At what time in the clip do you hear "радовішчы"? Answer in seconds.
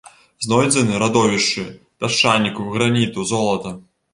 1.03-1.67